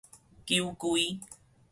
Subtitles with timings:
[0.47, 1.19] 九歸